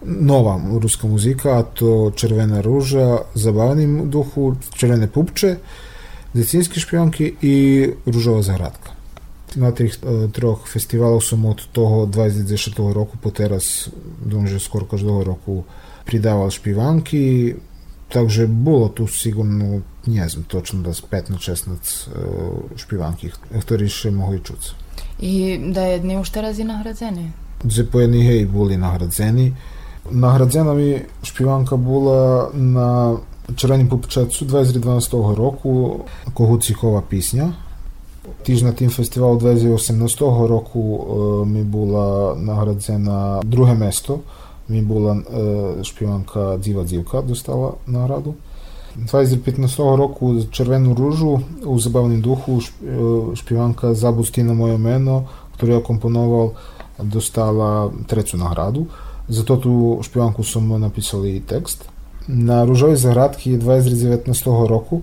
[0.05, 5.57] Nova ruska muzika, a to Červena ruža, Zabavnim duhu, Červene pupče,
[6.35, 8.93] Decinski špionki i Ružova zagradka.
[9.57, 13.89] Na tih e, troch festivalov som od toho 2010 roku po teraz,
[14.21, 15.65] думаю, skoro každého roku
[16.05, 16.51] pridával
[18.09, 24.75] takže bolo tu sigurno, ne znam točno da 15-16 špivanki, ktorí še mohli čuť.
[25.21, 27.33] I da jedni už teraz i nagradzeni.
[27.65, 29.53] Дзе по едни хей були наградзени.
[30.11, 33.17] Наградзена ми шпіванка була на
[33.57, 36.01] Червонім Пупчацу 2012 року
[36.35, 37.53] Когуцікова пісня.
[38.43, 43.75] Тіж на тим фестивалу 2018 року е, ми була наградзена друге
[44.69, 45.19] Мібула
[45.83, 48.35] шпіонка Діва Дівка достала награду.
[48.97, 52.61] 2015 року червону ружу у забавнім духу
[53.35, 55.25] шпіванка Забустіна Мойомено,
[55.61, 56.57] яку я компонував,
[57.03, 58.87] достала третю награду.
[59.29, 61.83] За ту шпіванку сумно написали і текст.
[62.29, 65.03] На Ружовій заградці 2019 року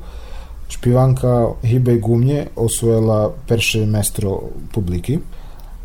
[0.69, 4.27] шпіванка Гібей Гумні освоїла перше місце
[4.73, 5.19] публіки.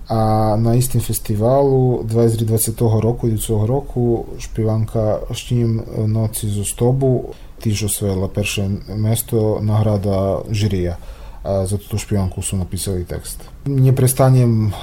[0.07, 7.83] А на істим фестивалу 2020 року і цього року шпіванка Штім ноці з Остобу теж
[7.83, 10.97] освоїла перше место награда жирія.
[11.43, 13.43] A za tú špionku som napísali text.
[13.67, 14.73] Neprestanem e,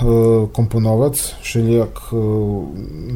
[0.52, 2.16] komponovať všelijak e,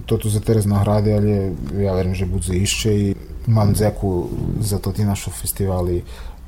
[0.09, 3.07] toto za teraz nahrady, ale ja verím, že bude ešte i
[3.45, 4.33] mám dzeku
[4.65, 6.01] za to ti naše festivaly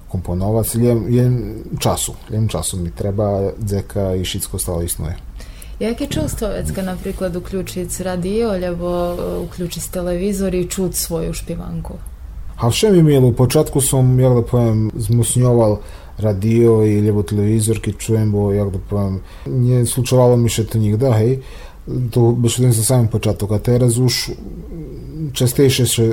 [0.08, 0.66] komponovať.
[0.80, 1.34] Jem, jem
[1.76, 4.56] času, jem času mi treba, dzeka i všetko
[5.81, 5.89] Stále istnuje.
[5.89, 9.17] Jakie čustvo vecka napríklad uključiť radio, alebo
[9.49, 11.97] uključiť televizor i čuť svoju špivanku?
[12.61, 15.81] A vše mi milo, u počatku som, jak da povem, zmusnjoval
[16.21, 20.77] radio ili lebo televizor, keď čujem, bo jak da povem, nie slučovalo mi še to
[20.77, 21.41] nikda, hej,
[22.13, 24.37] to беше один за самим початок, а teraz už
[25.33, 26.05] častejšie še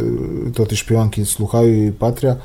[0.57, 2.41] to ti špivanky sluchajú i patria,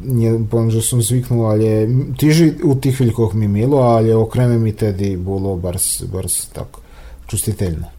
[0.00, 5.18] nie poviem, že som zvyknul, ale tiež u chvíľkoch mi milo, ale okreme mi tedy
[5.18, 6.78] bolo bars, bars tak
[7.26, 7.97] čustiteľné.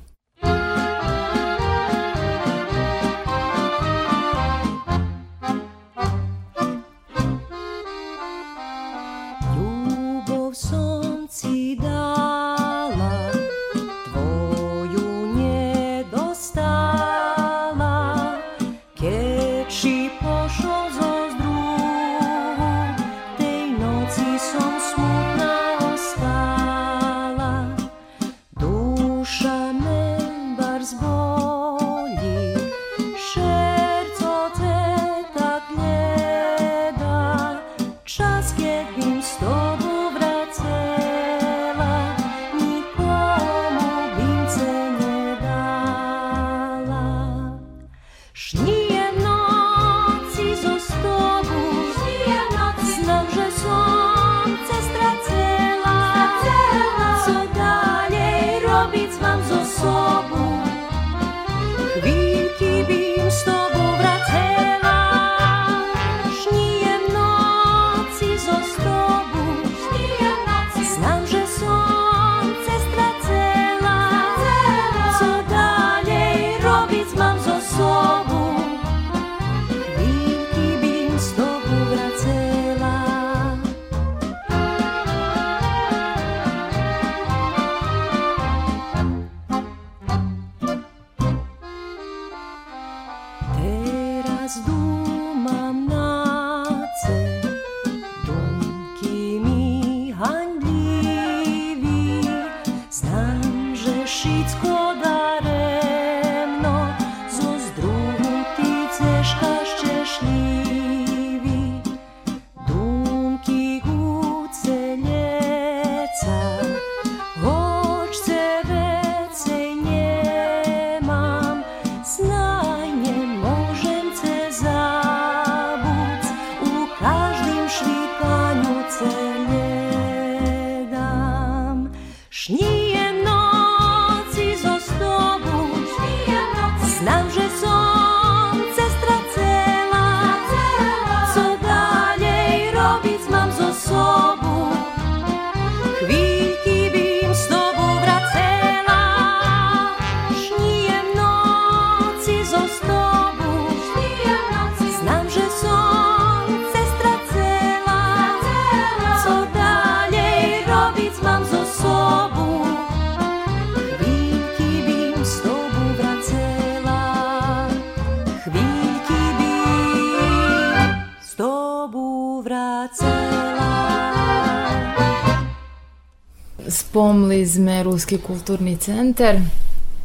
[177.49, 179.41] Зме Руський культурний центр.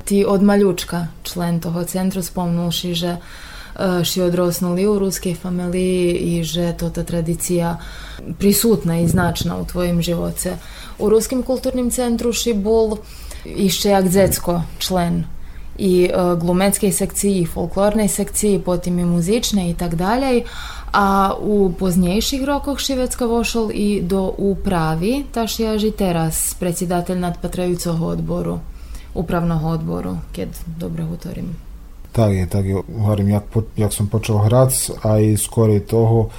[0.05, 3.17] Ти од малючка член того центру спомнувши, že
[3.77, 7.79] e,ši odrosnuli u ruskej familiji i že tota tradicija
[8.39, 10.57] prisutna i značna u tvojim živoce.
[10.99, 12.97] U Ruskim kulturnim centru ši bol
[13.45, 15.25] išće jak dzecko člen
[15.79, 20.45] i e, glumetske sekcije i folklorne sekcije, potim i muzične i tak dalje,
[20.93, 25.73] a u poznijejših rokoh Šivecka vošel i do upravi, taš ja
[26.59, 28.59] predsjedatelj nad Patrajucoh odboru,
[29.15, 30.49] upravnog odboru, kjer
[30.79, 31.57] dobro gotorim.
[32.13, 32.83] Tak je, tak je.
[32.99, 33.43] Hovorím, jak,
[33.77, 36.31] jak som počal hrac, aj skorej toho,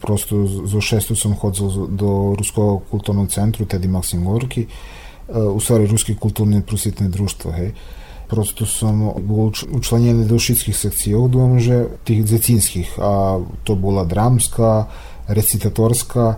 [0.00, 4.68] prosto zo šestu som chodil do Ruského kultúrneho centru, tedy Maxim Gorky, e,
[5.40, 7.72] u stvari Ruski kulturni prosvjetne društvo, hej.
[9.16, 14.86] Був уч- учленений до шістських секцій, думаю, вже тих дзецінських, а то була драмська,
[15.28, 16.36] рецитаторська,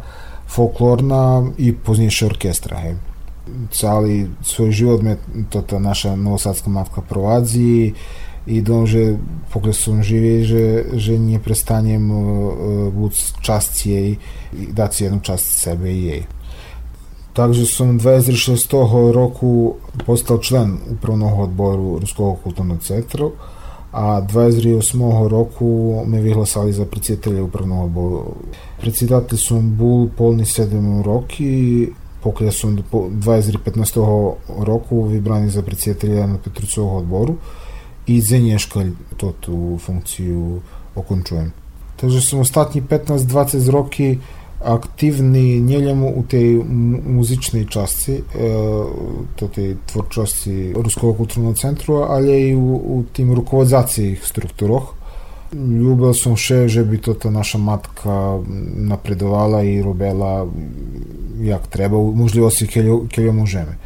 [0.49, 2.95] фольклорна і пізніше оркестра, гей.
[3.71, 5.17] Цілий свій живот ми,
[5.51, 7.95] то, то наша новосадська матка провадzi,
[8.49, 9.21] i dom, že
[9.53, 10.65] pokle som živý, že,
[10.97, 13.13] že nie prestanem uh, buď
[13.45, 14.17] časť jej
[14.57, 16.23] i dať si jednu časť sebe i jej.
[17.39, 18.67] Takže som 26.
[19.15, 23.31] roku postal člen upravnog odboru Ruskog kulturnog centra,
[23.93, 25.29] a 28.
[25.29, 28.35] roku me vyhlasali za predsjedatelja upravnog odboru.
[28.81, 30.67] Predsjedatelj som bol polni 7
[31.07, 31.87] roki,
[32.27, 34.35] pokiaľ som do po- 2015.
[34.67, 37.39] roku vybraný za predsjedatelja na Petrucovog odboru
[38.07, 40.61] i Zenješkalj to tu funkciju
[40.99, 41.55] okončujem.
[42.03, 44.19] Takže som ostatní 15-20 roky
[44.65, 48.23] aktivni njeljamo u tej mu- muzičnej časti, e,
[49.37, 54.95] to tej tvorčasti Ruskog kulturnog centru, ali i u, u tim rukovodzacích strukturoch.
[55.53, 58.41] Ljubel som še, že bi to ta naša matka
[58.77, 60.47] napredovala i robila
[61.41, 63.79] jak treba, možljivosti keljo, keljo možeme.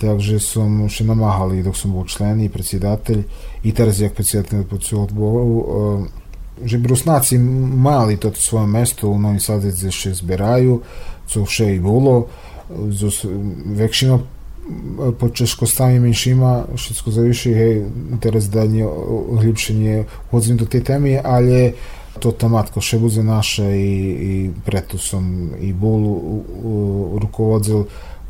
[0.00, 3.24] Takže som še namáhal, dok som bol člen i predsjedatelj
[3.64, 6.25] i teraz jak predsjedatelj pod odboru, e,
[6.64, 10.80] že bi Rusnaci mali toto svoje mesto u Novim Sadu gdje še zbieraju,
[11.26, 11.80] co vše i
[13.10, 13.22] s
[13.76, 14.18] väčšinou
[15.18, 17.74] po českostámi menšíma, všetko zavyši, hej,
[18.18, 18.82] teraz dalje
[19.38, 21.78] hlibšenie hodzim do tej témy, ale
[22.18, 26.74] to ta matko še bude naše i, i preto som i bol u, u,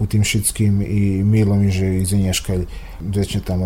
[0.04, 2.66] tim šitskim i milo mi, že iz Nješkalj
[3.00, 3.62] večne tam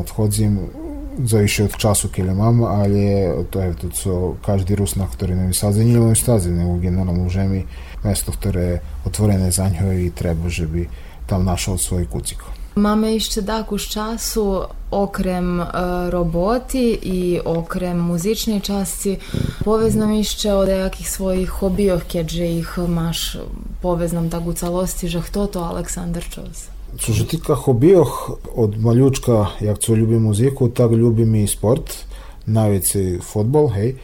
[1.11, 5.55] odchodzim, завише od času kiedy mam, ale to je to, co każdy Rusnak, który nam
[5.55, 7.65] sadze, nie nam sadze, nego generalno możemy
[8.05, 10.87] mesto, które je otvorene za njo i treba, żeby
[11.27, 12.39] tam našao svoj kucik.
[12.77, 15.67] Mamy jeszcze taku z czasu, okrem e,
[16.11, 19.19] roboty i okrem muzycznej części,
[19.65, 23.39] powiedz nam jeszcze o jakich swoich hobijach, kiedy ich masz,
[23.83, 26.80] powiedz nam tak u całości, że kto to Aleksander Czos?
[26.99, 32.05] Що ж тільки хобіях, от малючка, як це любим музику, так любим і спорт,
[32.47, 33.97] навіть і футбол, гей.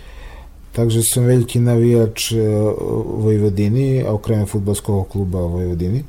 [0.73, 2.73] Також съм великий навіяч е,
[3.07, 6.05] Воєводини, а окремо футбольського клубу Воєводини.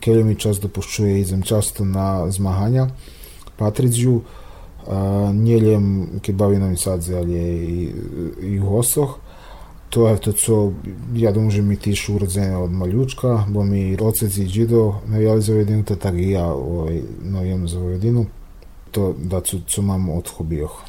[0.00, 2.90] Келю ми час допущує їздим часто на змагання.
[3.56, 4.22] Патридзю,
[5.32, 7.92] нjeljem keď baví na sadze, ali i,
[8.42, 9.20] i u gostoch.
[9.90, 10.72] To je to, co
[11.14, 15.84] ja že mi tišu urodzene od maljučka, bo mi otec i džido navijali za Vojvodinu,
[15.84, 18.26] to tak i ja ovaj, navijam za Vojvodinu.
[18.90, 20.84] To da, co, co mam od hobijoh.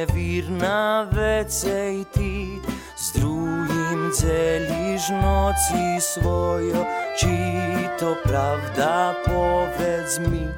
[0.00, 2.46] невір навеце йти,
[2.96, 6.86] з другим дзеліж ноці свою,
[7.18, 7.58] чи
[8.00, 10.54] то правда поведь ми.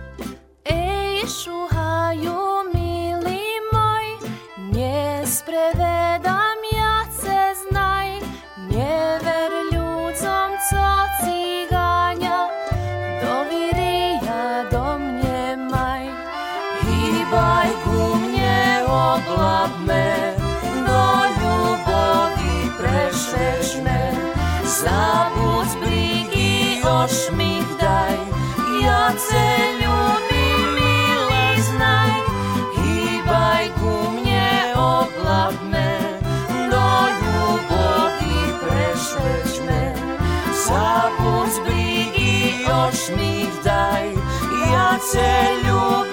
[0.70, 4.30] Ей, шугаю, милий мой,
[4.72, 6.01] не спреве
[29.12, 29.44] ja ce
[29.84, 32.12] ľubím, milé znaj.
[32.80, 36.16] Hýbaj ku mne, oblab me,
[36.72, 36.88] do
[37.20, 39.92] ľubovi prešvečme.
[40.64, 44.16] Zabudz brigy, ošmich daj,
[44.72, 46.11] ja ce ľubím,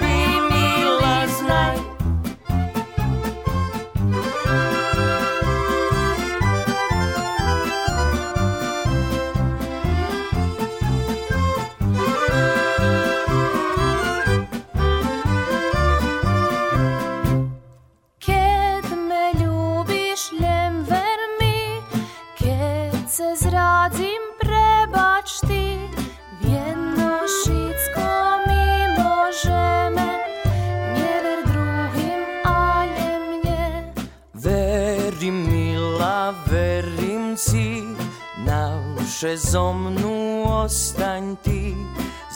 [39.20, 41.76] nauše zomnu ostaň ty.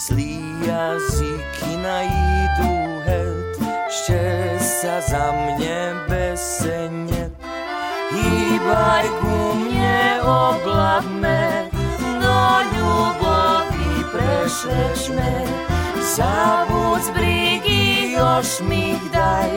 [0.07, 2.73] Zlí jazyky najdu
[3.09, 3.57] het,
[3.89, 4.21] ešte
[4.61, 7.33] sa za mne besenet.
[8.13, 11.73] Hýbaj ku mne, obladme,
[12.21, 12.41] do
[12.77, 15.33] ľubovi prešlečme.
[16.05, 19.57] Zabud z brigy, još mi daj,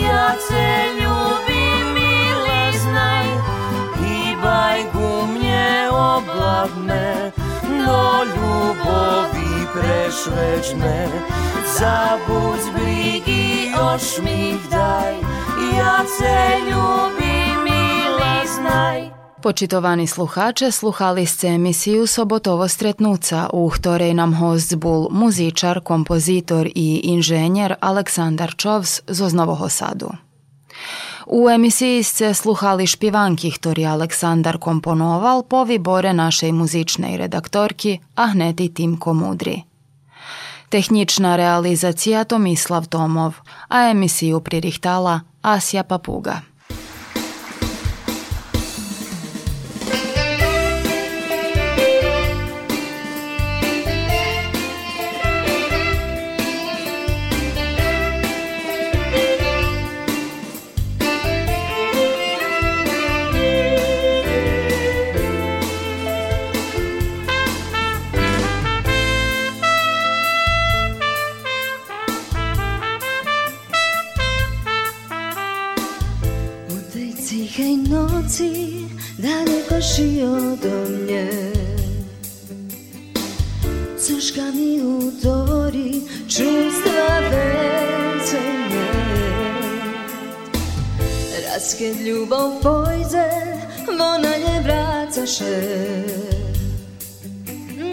[0.00, 1.81] ja te ljubim,
[7.82, 11.08] obladme, do ľubovi prešlečme.
[11.78, 14.18] Zabud z brigy, još
[15.76, 19.10] ja te ljubim, mili znaj.
[19.42, 27.00] Počitovani sluhače, sluhali ste emisiju Sobotovo stretnuca, u ktorej nam host bul muzičar, kompozitor i
[27.04, 30.08] inženjer Aleksandar Čovs z Oznovoho Sadu.
[31.26, 39.14] U emisiji ste sluhali špivanki, ktorý Aleksandar komponoval po vybore našej muzičnej redaktorki Ahneti Timko
[39.14, 39.62] Mudri.
[40.72, 46.42] Tehnična realizacija Tomislav Tomov, a emisiju pririhtala Asja Papuga.
[91.82, 93.30] Kad ljubav pojde,
[93.88, 95.62] ona nie vracaše
[97.76, 97.90] Mm,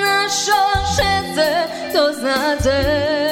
[0.00, 0.62] Našo
[0.96, 3.25] šete, to znate